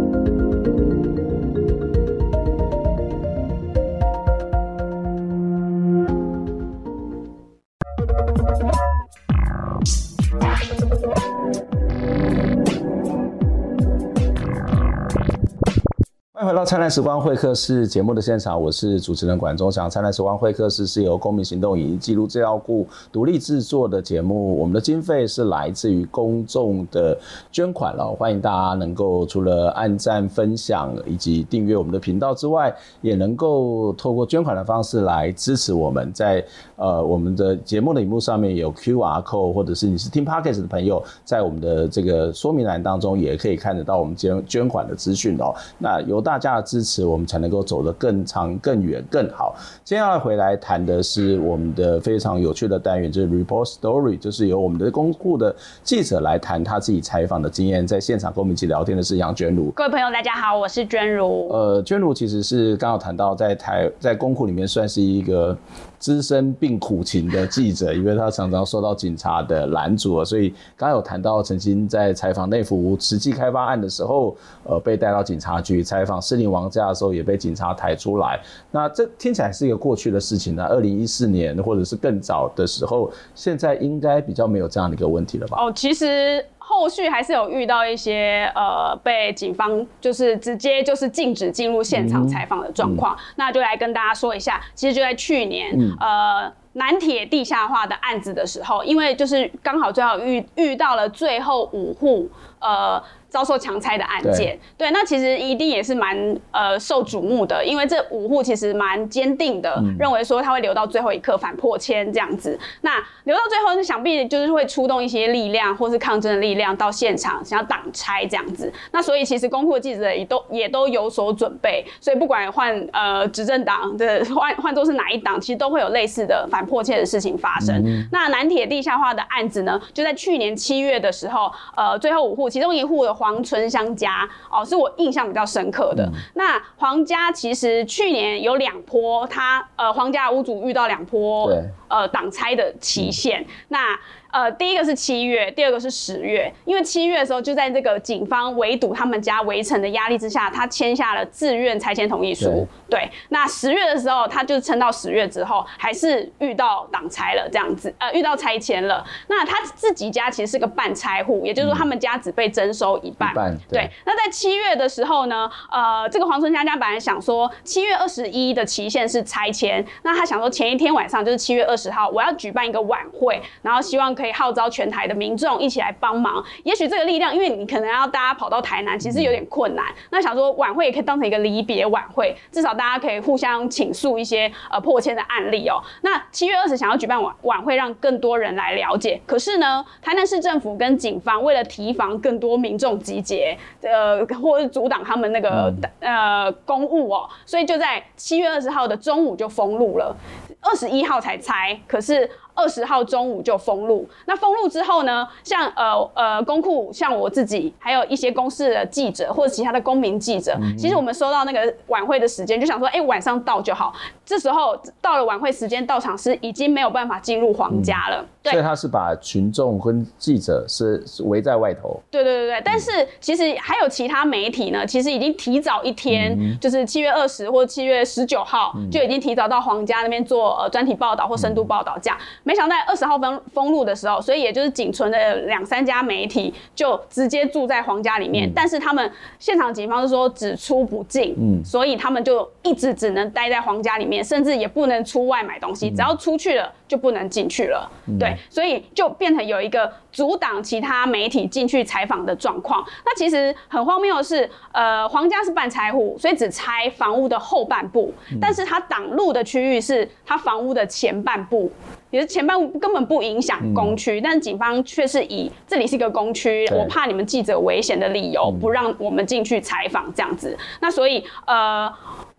[16.66, 19.86] 灿烂时光会客室》节目的现场，我是主持人管中祥。
[19.88, 27.16] 《灿烂时光会客室》是由公民行动影音记录资料库独立制作的节目，我们的经费是来自于公众的
[27.52, 28.12] 捐款了。
[28.18, 36.12] 欢迎大家能够除了按赞、分享以及订阅我们的频道之外，也能够透过捐款的方式来支持我们。
[36.12, 45.54] 在呃我们的节目的荧幕上面有 QR code，或者是你是听 Podcast 的朋友，在我们的这个说明栏当中也可以看得到我们捐捐款的资讯哦。
[45.78, 49.54] 那由大家大的支持，我们才能够走得更长、更远、更好。
[49.84, 57.86] 接下来回来谈的是我们的非常有趣的单元，就是 Report Story，就是由我们的公库的记者来谈他自己采访的经验。
[57.86, 59.70] 在现场跟我们一起聊天的是杨娟如。
[59.72, 61.48] 各位朋友，大家好，我是娟如。
[61.50, 65.56] 呃，娟如其实是刚好谈到在台在公库里面算是一个。
[65.98, 78.40] 资深并苦情的记者，因为他常常受到警察的拦阻，所以刚刚有谈到曾经在采访内湖实际开发案的时候，呃，被带到警察局采访士林王家的时候，也被警察抬出来。
[78.70, 80.64] 那这听起来是一个过去的事情呢。
[80.64, 85.56] 二零一四年或者是更早的时候，现在应该比较没有这样的一个问题了吧？
[85.58, 86.44] 哦，其实。
[86.68, 94.60] 后续还是有遇到一些呃被警方就是直接就是禁止进入现场采访的状况，嗯嗯、那就来跟大家说一下。
[94.74, 102.28] 其实就在去年，嗯、呃南铁地下化的案子的时候，因为就是刚好最后遇遇到了最后五户
[102.60, 103.02] 呃。
[103.28, 106.16] 遭受强拆的案件，对，对，那其实一定也是蛮
[106.52, 112.58] 呃受瞩目的，因为这五户其实蛮坚定的，嗯、认为说他会留到最后一刻反破迁这样子。
[112.80, 112.92] 那
[113.24, 118.72] 留到最后，想必就是会出动一些力量或是抗争的力量到现场，想要挡拆这样子。
[118.92, 127.74] 那所以其实公库的记者也都也都有所准备，所以不管换呃执政党的换换作是哪一党，其实都会有类似的反破迁的事情发生。
[127.84, 133.16] 嗯、那南铁地下化的案子呢，就在去年七月的时候，呃，最后五户其中一户的。
[133.16, 136.04] 黄春香家哦，是我印象比较深刻的。
[136.04, 143.98] 嗯、那黄家其实去年有两波，他呃黄家屋主遇到两波对呃挡拆的期限，嗯、那。
[144.36, 146.52] 呃，第一个是七月，第二个是十月。
[146.66, 152.68] 因为七月的时候，就在这个警方围堵他们家围城的压力之下，他签下了自愿拆迁同意书。
[152.90, 159.02] 对，对，那十月的时候，他就撑到十月之后，还是遇到挡拆了这样子，呃，遇到拆迁了。
[159.28, 163.32] 那他自己家其实是个半拆户，也就是说，他们家只被征收一半。
[163.32, 163.90] 一半对，对。
[164.04, 174.25] 那在七月的时候呢，呃，这个黄春香家本来想说，七月二十一的期限是拆迁，那他想说前一天晚上就是七月二十号，我要举办一个晚会，然后希望可以。
[174.26, 179.84] 可以号召全台的民众一起来帮忙，也许这个力量，因为你可能要大家跑到台南，其实有点困难。
[180.10, 185.80] 那想说晚会也可以当成一个离别晚会，至少大家可以互相倾诉一些呃破千的案例哦。
[186.02, 189.20] 那七月二十想要举办晚晚会，让更多人来了解。
[189.26, 200.16] 可是呢，台南市政府跟警方为了提防更多民众集结，呃，或是阻挡他们那个呃公务哦，所以就在七月二十号的中午就封路了，
[200.60, 201.78] 二十一号才拆。
[201.86, 202.28] 可是。
[202.56, 205.28] 二十号中午就封路，那封路之后呢？
[205.44, 213.94] 像呃呃公库，像我自己，还有一些公司的记者或者其他的公民记者，其实我们收到那个晚会的时间，就想说，哎、欸，晚上到就好。
[214.24, 218.22] 这时候到了晚会时间到场是，已经没有办法进入皇家了。
[218.22, 222.00] 嗯、对，所以他是把群众跟记者是围在外头。
[222.10, 222.90] 对对对对，但是
[223.20, 232.18] 其实还有其他媒体呢，其实已经提早一天，嗯、就是七月二十或七月十九号、嗯、就已经提早到皇家那边做呃专题报道或深度报道这样。
[232.46, 252.84] 嗯没想到二十号封封路的时候，所以也就是仅存的两三家媒体就直接住在皇家里面，嗯、但是他们现场警方是说只出不进，嗯，所以他们就一直只能待在皇家里面，甚至也不能出外买东西，嗯、只要出去了就不能进去了，嗯、对，所以就变成有一个阻挡其他媒体进去采访的状况。
[253.04, 261.70] 那其实很荒谬的是，呃，皇家是办拆户，所以只拆房屋的后半部，嗯、但是它挡路的区域是它房屋的前半部。
[262.10, 270.56] 也是前半部根本不影响公区，嗯、但是警方却是以这里是一个公区，我怕你们记者危险的理由，不让我们进去采访这样子。
[270.80, 271.92] 那所以呃。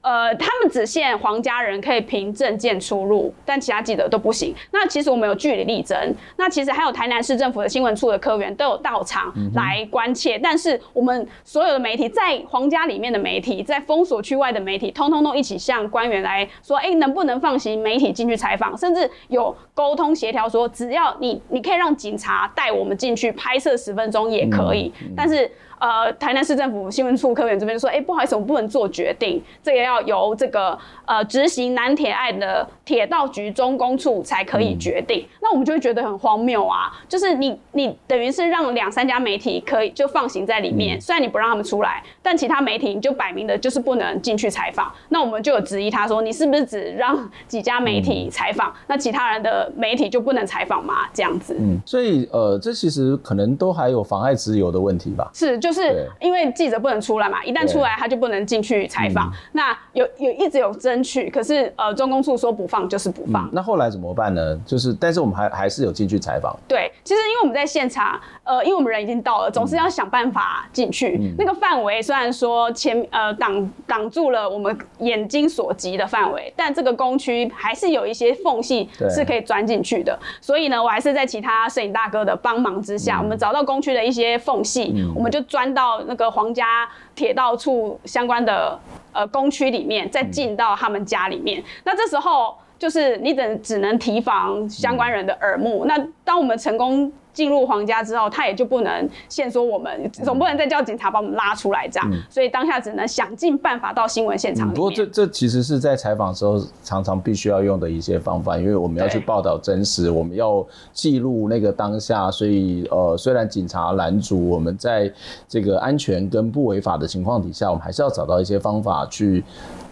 [0.07, 4.55] 呃，他们只限皇家人可以凭证件出入，但其他记者都不行。
[4.71, 10.37] 那其实我们有据理力争，那其实还有台南市政府的新闻处的科员都有到场来关切。
[10.37, 18.77] 嗯、但是我们所有的媒体，在皇家里面的媒体，在封锁区外的媒体，通通都一起向官员来说，哎、欸，能不能放行媒体进去采访？
[18.77, 25.51] 甚至有沟通协调说，只要你你可以让警察带我们进去拍摄十分钟也可以，嗯、但是。
[25.79, 35.19] 呃，台南市政府新闻处科员这边就说，哎、欸，不好意思，我们不能做决定，这个要由这个呃执行南铁案的铁道局中工处才可以决定。
[35.19, 44.91] 嗯、那我们就会觉得很荒谬啊，就是你你等于是让两三家媒体可以就放行在里面，嗯、虽然你不让他们出来，但其他媒体你就摆明的就是不能进去采访。
[45.09, 51.07] 那我们就有质疑他说，你是不是只让几家媒体采访，嗯、那其他人的媒体就不能采访吗？
[51.13, 51.55] 这样子。
[51.59, 55.29] 嗯，所以呃，这其实可能都还有妨碍自由的问题吧？
[55.35, 55.55] 是。
[55.66, 59.31] 就是因为记者不能出来嘛，一旦出来他就不能进去采访。
[59.51, 63.45] 那有有一直有争取，可是呃中公处说不放就是不放。
[63.45, 63.49] 嗯。
[63.53, 64.59] 那后来怎么办呢？
[64.65, 66.57] 就是但是我们还还是有进去采访。
[66.67, 71.17] 对，其实因为我们在现场，呃，因为我们人已经到了，总是要想办法进去。
[71.19, 80.17] 嗯、那个范围虽然说前呃挡挡住了我们眼睛所及的范围，但这个工区还是有一些缝隙是可以钻进去的。
[80.41, 88.77] 所以呢，我还是在其他摄影大哥的帮忙之下，嗯、我们找到工区的一些缝隙，嗯、我们就钻到那个皇家铁道处相关的
[89.13, 91.61] 呃工区里面，再进到他们家里面。
[91.61, 95.85] 嗯、那这时候就是你等只能提防相关人的耳目。
[95.85, 97.11] 嗯、那当我们成功。
[97.37, 104.73] 进入皇家之后，他也就不能限缩我们，总不能再叫警察把我们拉出来这样，嗯、所以当下只能想尽办法到新闻现场。
[104.73, 115.13] 不过这这其实是在采访时候常常必须要用的一些方法，因为我们要去报道真实，我们要记录那个当下，所以呃，虽然警察拦阻我们，在
[115.47, 119.43] 这个安全跟不违法的情况底下，我们还是要找到一些方法去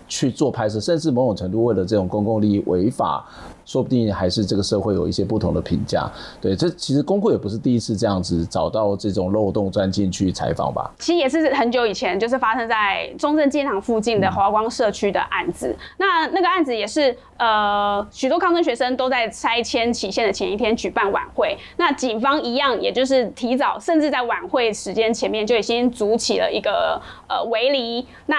[0.08, 3.26] 去做拍摄，甚至某种程度为了这种公共利益违法。
[3.65, 6.08] 说不定还是这个社会有一些不同的评价。
[6.39, 10.91] 对，这其实公会也不是第一次这样子找到这种漏洞钻进去采访吧？
[11.00, 15.70] 其实也是很久以前，就是发生在中正纪念堂附近的华光社区的案子。
[15.70, 21.58] 嗯、那那个案子也是呃，许多抗争学生都在拆迁期限的前一天举办晚会。
[21.78, 28.06] 那警方一样，也就是提早，甚至在晚会时间前面就已经组起了一个呃围篱。
[28.28, 28.38] 那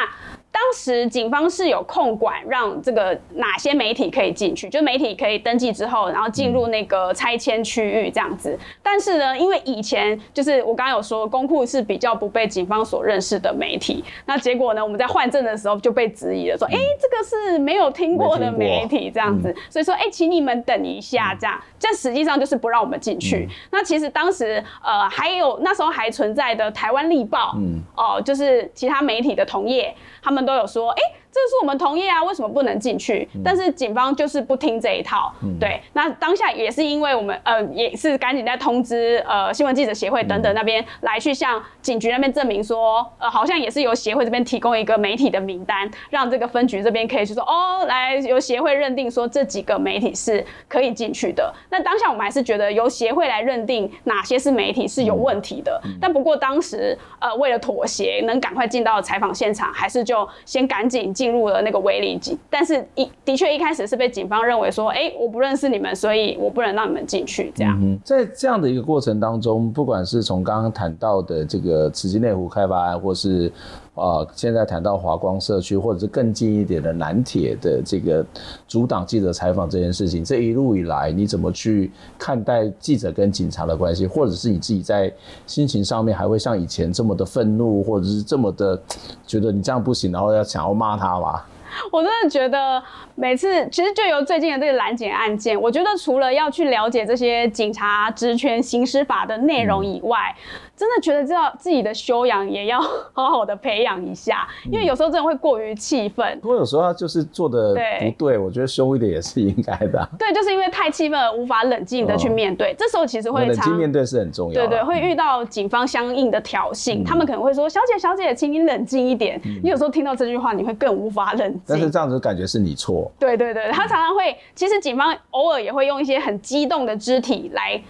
[0.56, 8.58] 当时警方是有控管，让这个哪些媒体可以进去，就媒体可以登记之后，然后进入那个拆迁区域这样子。
[8.82, 23.46] 但是呢，因为以前就是我刚刚有说，公库是比较不被警方所认识的媒体，那结果呢，我们在换证的时候就被质疑了，说，哎、欸，这个是没有听过的媒体这样子，所以说，哎、欸，请你们等一下这样，这实际上就是不让我们进去。
[23.70, 30.45] 那其实当时呃，还有那时候还存在的台湾立报，嗯，哦，就是其他媒体的同业，他们。
[30.46, 31.25] 都有说，哎、欸。
[31.36, 33.28] 这是我们同业啊，为什么不能进去？
[33.44, 35.30] 但是警方就是不听这一套。
[35.42, 51.52] 嗯、对，那当下也是因为我们呃也是赶紧在通知呃新闻记者协会等等那边来去向警局那边证明说，呃好像也是由协会这边提供一个媒体的名单，让这个分局这边可以去说哦，来由协会认定说这几个媒体是可以进去的。
[51.68, 55.78] 那当下我们还是觉得由协会来认定哪些是媒体是有问题的。
[55.84, 61.25] 嗯、但不过当时呃为了妥协，能赶快进到采访现场，还是就先赶紧进。
[61.26, 67.52] 进入了那个围篱，但是一的确一开始是被警方认为说，哎、我不认识你们，所以我不能让你们进去。
[67.52, 73.50] 这样、在这样的一个过程当中，不管是从刚刚谈到的这个慈济内湖开发案，或是
[73.96, 78.24] 啊、现在谈到华光社区，或者是更近一点的南铁的这个
[78.68, 85.10] 阻挡记者采访这件事情，这一路以来，你怎么去看待记者跟警察的关系，或者是你自己在
[85.46, 88.78] 心情上面还会像以前这么的愤怒，或者是这么的
[89.26, 91.48] 觉得你这样不行，然后要想要骂他吧？
[91.92, 92.82] 我真的觉得
[93.16, 100.34] 每次其实就由最近的这个拦检案件，我觉得除了要去了解这些警察职权行使法的内容以外，
[100.76, 102.80] 真的觉得知道自己的修养也要
[103.14, 106.38] 好好的培养一下，因为有时候真的会过于气愤。
[106.40, 110.06] 不过有时候他就是做的不对，我觉得凶一点也是应该的。
[110.18, 114.54] 对，就是因为太气愤而无法冷静的去面对，这时候其实会冷静面对是很重要。
[114.54, 121.60] 对对，会遇到警方相应的挑衅，他们可能会说：“小姐，小姐，请你冷静一点。”你有时候听到这句话，你会更无法冷静。
[121.66, 123.10] 但是这样子感觉是你错。
[123.18, 127.80] 对对对，他常常会，其实警方偶尔也会用一些很激动的肢体来。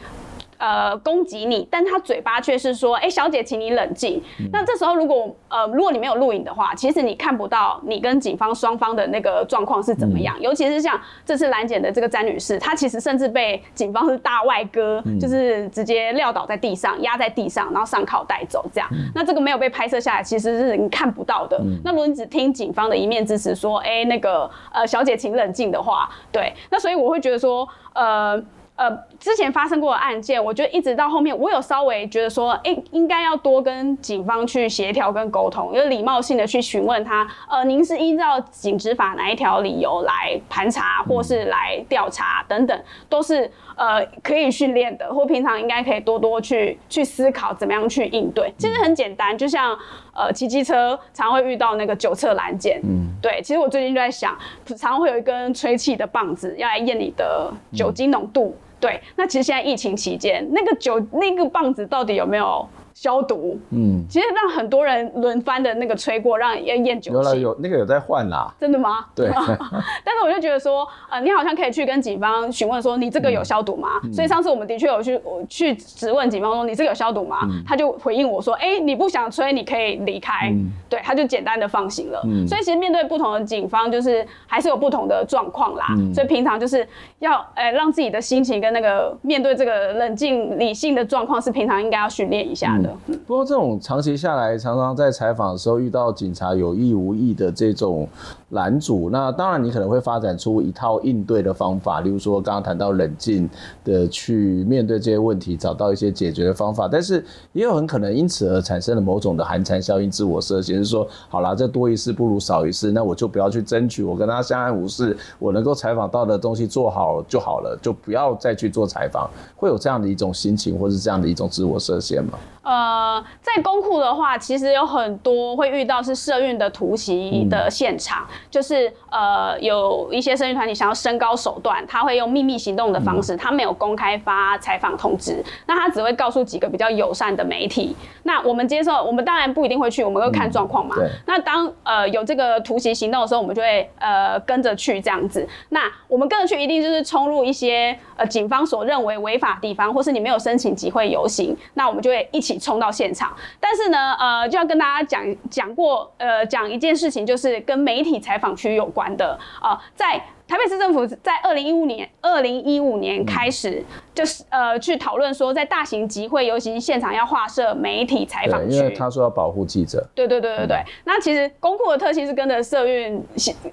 [0.58, 4.22] 呃，攻击你，但他嘴巴却是说：“哎、欸，小姐，请你冷静。
[4.40, 10.34] 嗯”那这时候，如果呃，如果你没有录影的话，其实你看不到你跟警方双方的那个状况是怎么样。
[10.38, 18.88] 嗯、尤其是像这次拦检的这个詹女士，她其实甚至被警方是大外哥，嗯、就是直接撂倒在地上，压在地上，然后上铐带走这样。
[18.92, 21.58] 嗯、那这个没有被拍摄下来，其实是你看不到的。
[21.58, 28.42] 嗯、那如果你只听警方的一面之词，说：“哎、欸，那个呃，小姐，请冷静”的话，对，那所以我会觉得说，呃。
[28.76, 48.52] 呃，之前发生过的案件，我觉得一直到后面，我有稍微觉得说，哎、欸，应该要多跟警方去协调跟沟通，有礼貌性的去询问他，呃，您是依照警执法哪一条理由来盘查或是来调查等等，都是呃可以训练的，或平常应该可以多多去去思考怎么样去应对。
[48.58, 49.76] 其实很简单，就像
[50.14, 58.54] 呃骑机车常会遇到那个酒测拦检，嗯，对，其实我最近就在想，常常会有一根吹气的棒子要来验你的酒精浓度。
[58.78, 67.12] 对，那其实现在疫情期间，那个酒那个棒子到底有没有消毒，嗯，其实让很多人轮番的那个吹过，让要验酒精。
[67.12, 69.04] 有了有那个有在换啦，真的吗？
[69.14, 69.28] 对。
[70.02, 74.00] 但是我就觉得说，呃，你好像可以去跟警方询问说，你这个有消毒吗？
[74.02, 77.40] 嗯、所以上次我们的确有去我去质问警方说，你这个有消毒吗？
[77.42, 80.48] 嗯、他就回应我说，哎、欸，你不想吹，你可以离开。
[80.50, 82.22] 嗯、对，他就简单的放行了。
[82.24, 85.84] 嗯、所以其实面对不同的警方，就是还是有不同的状况啦。
[85.98, 92.85] 嗯、所以平常就是要，呃、欸，让自己的心情跟那个面对这个冷静理性的状况，是平常应该要训练一下的。
[93.26, 93.78] 不过这种。
[93.86, 98.08] 长期下来，常常在采访的时候遇到警察有意无意的这种
[98.50, 103.48] 拦阻，那当然你可能会发展出一套应对的方法，例如说刚刚谈到冷静
[103.84, 106.88] 的去面对这些问题，找到一些解决的方法。
[106.88, 122.38] 但是也有很可能因此而产生了某种的寒蝉效应，自我设限，是说，好啦，这多一事不如少一事，那我就不要去争取，我跟他相安无事，我能够采访到的东西做好就好了，就不要再去做采访，会有这样的一种心情，或是这样的一种自我设限吗？
[122.66, 137.94] 呃，在公库的话，其实有很多会遇到是社运的突袭的现场，嗯、就是呃有一些社运团体想要升高手段，他会用秘密行动的方式，嗯、他没有公开发采访通知，那他只会告诉几个比较友善的媒体。
[138.24, 140.96] 那我们接受，我们当然不一定会去，我们会看状况嘛。
[140.98, 145.48] 嗯、那当呃有这个突袭行动的时候，我们就会呃跟着去这样子。
[145.68, 152.55] 那我们跟着去，一定就是冲入一些呃警方所认为违法地方，或是你没有申请集会游行，那我们就会一起。
[152.58, 163.84] 冲到现场，但是呢，呃，就要跟大家讲讲过，呃，讲一件事情，就是跟媒体采访区有关的啊、呃，在台北市政府在二零一五年，二零一五年开始，
[164.14, 170.06] 就是呃，去讨论说，在大型集会游行现场要划设媒体采访区，因为他说要保护记者。
[170.14, 170.76] 对对对对对。
[170.76, 173.20] 嗯、那其实公库的特性是跟着社运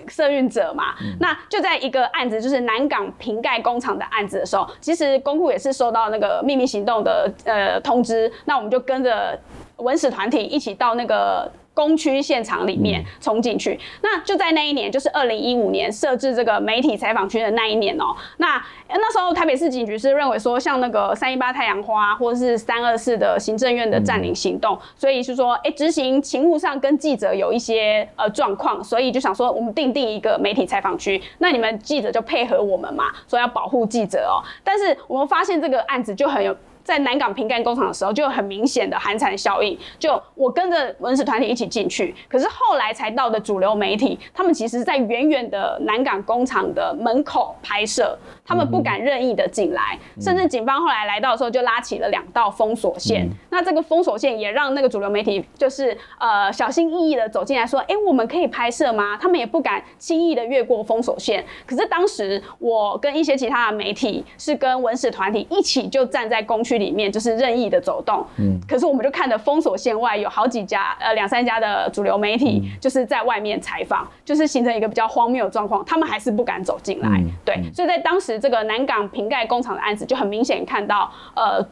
[0.07, 9.39] 社运者嘛，嗯、那就在一个案子，就是南港瓶盖工厂的案子的时候，其实公库也是收到那个秘密行动的呃通知，那我们就跟着
[9.77, 11.51] 文史团体一起到那个。
[11.73, 18.17] 工区现场里面冲进去，那就在那一年，就是二零一五年设置这个媒体采访区的那一年哦、喔。
[18.37, 34.45] 那那时候台北市警局是认为说，像那个三一八太阳花或者是三二四的行政院的占领行动，所以是说，哎，执行勤务上跟记者有一些呃状况，所以就想说，我们订定一个媒体采访区，那你们记者就配合我们嘛，说要保护记者哦、喔。
[34.63, 36.55] 但是我们发现这个案子就很有。
[36.83, 39.77] 在南港瓶盖工厂的时候，就有很明显的寒蝉效应。
[39.97, 53.25] 就我跟着文史团体一起进去，可是后来才到的主流媒体，他们其实在远远的南港工厂的门口拍摄，他们不敢任意的进来，嗯、甚至警方后来来到的时候，就拉起了两道封锁线。
[53.25, 61.45] 嗯、那这个封锁线也让那个主流媒体就是呃小心翼翼的走进来，说：“哎、欸，我们可以拍摄吗？”他们也不敢轻易的越过封锁线。
[61.65, 66.72] 可是当时我跟一些其他的媒体是跟文史团体一起就站在工区。
[66.73, 81.63] 区里面就是任意的走动，嗯，可是我们就看着封锁线外有好几家，呃，两三家的主流媒体就是在外面采访，就是形成一个比较荒谬的状况，他们还是不敢走进来，嗯、对，所以在当时这个南港瓶盖工厂的案子就很明显看到，呃，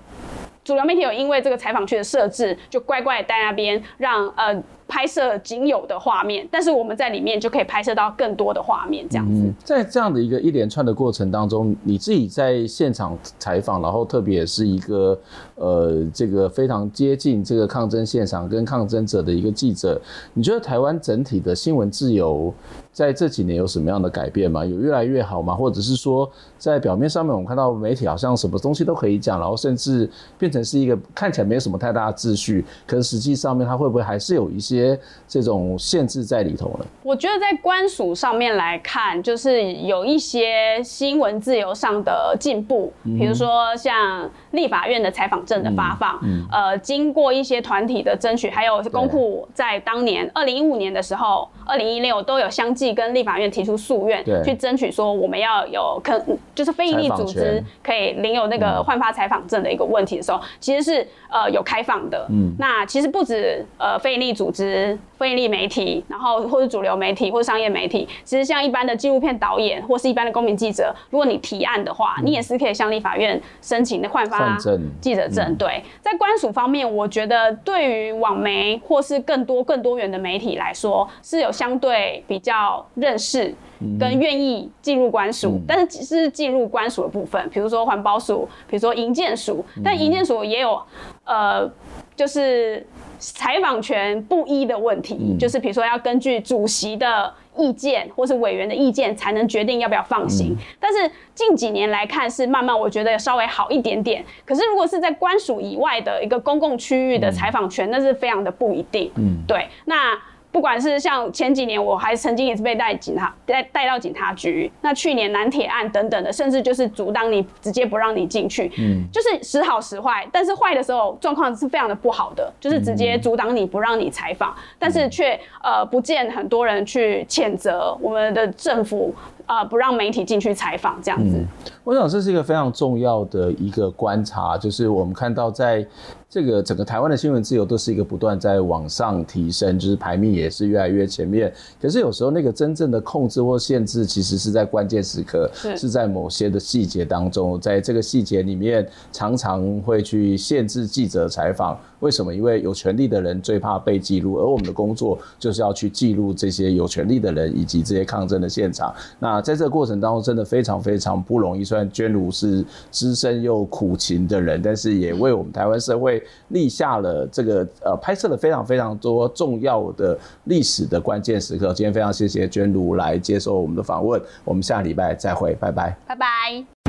[0.64, 4.62] 主流媒体有因为这个采访区的设置，就乖乖待那边，让呃。
[4.92, 9.50] 拍摄仅有的画面，但是我们在里面就可以拍摄到更多的画面，这样子。
[9.64, 15.18] 在这样的一个一连串的过程当中，你自己在现场采访，然后特别是一个
[15.62, 20.02] 呃，这个非常接近这个抗争现场跟抗争者的一个记者，
[20.34, 22.52] 你觉得台湾整体的新闻自由
[22.92, 24.66] 在这几年有什么样的改变吗？
[24.66, 25.54] 有越来越好吗？
[25.54, 30.10] 或者是说，在表面上面我们看到媒体好像什么东西都可以讲，然后甚至
[30.40, 35.00] 变成是一个看起来没有什么太大的秩序，可是实际上面它会不会还是有一些？
[35.28, 36.86] 这种限制在里头呢。
[37.04, 56.24] 我觉得在官署上面来看，就是有一些新闻自由上的进步，比如说像立法院的采访证的发放，嗯嗯、呃，经过一些团体的争取，还有公库在当年二零一五年的时候，二零一六都有相继跟立法院提出诉愿，去争取说我们要有可
[56.56, 62.26] 就是非营利组织可以领有那个换发采访证的一个问题的时候，其实是呃有开放的。
[62.30, 64.98] 嗯，那其实不止呃非营利组织。
[65.22, 74.58] 非营利媒体，然后或者主流媒体，或者商业媒体，其实像一般的纪录片导演，或是一般的公民记者，如果你提案的话，嗯、你也是可以向立法院申请的换发
[75.00, 75.41] 记者证。
[75.58, 83.54] 对，在官署方面，我觉得对于网媒或是更多更多元的媒体来说，是有相对比较认识
[84.00, 90.82] 跟愿意进入官署，嗯、但是只是进入官署的部分，比如说环保署，比如说营建署，但营建署也有
[91.26, 91.70] 呃，
[92.16, 92.86] 就是。
[93.24, 97.32] 采访权不一的问题，嗯、就是比如说要根据主席的。
[97.62, 100.54] 意见或是委员的意见才能决定要不要放行。
[100.54, 104.26] 嗯、但是近几年来看是慢慢，我觉得稍微好一点点。
[104.46, 109.12] 可是如果是在官署以外的一个公共区域的采访权，嗯、那是非常的不一定。
[109.16, 110.20] 嗯，对，那。
[110.52, 114.72] 不管是像前几年，我还曾经也是被带警察带带到警察局。
[114.82, 118.72] 那去年南铁案等等的，甚至就是阻挡你，直接不让你进去。
[118.78, 120.28] 嗯，就是时好时坏。
[120.32, 129.14] 但是坏的时候状况是非常的不好的，就是直接阻挡你不让你采访，嗯、但是却呃不见很多人去谴责我们的政府。
[129.48, 131.36] 呃，不让媒体进去采访这样子。
[131.36, 131.46] 嗯，
[131.84, 135.86] 我想这是一个非常重要的一个观察，就是我们看到在
[136.32, 141.54] 这个整个台湾的新闻自由都是一个不断在往上提升，就是排名也是越来越前面。
[141.82, 151.78] 可是有时候那个真正的控制或限制，其实是在关键时刻，是在某些的细节当中，在这个细节里面常常会去限制记者采访。
[152.00, 152.34] 为什么？
[152.34, 158.92] 因为有权利的人最怕被记录，而我们的工作就是要去记录这些有权利的人以及这些抗争的现场。
[159.20, 161.64] 那在这个过程当中，真的非常非常不容易。
[161.64, 171.74] 虽然娟如是资深又苦情的人，但是也为我们台湾社会立下了这个呃，拍摄了非常非常多重要的历史的关键时刻。
[171.74, 176.81] 今天非常谢谢娟如来接受我们的访问，我们下礼拜再会，拜拜，拜拜。